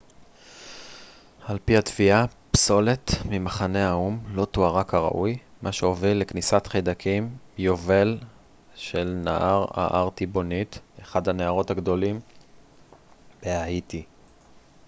[1.45, 8.17] על פי התביעה פסולת ממחנה האו ם לא טוהרה כראוי מה שהוביל לכניסת חיידקים יובל
[8.75, 12.19] של נהר הארטיבוניט אחד הנהרות הגדולים
[13.43, 14.03] בהאיטי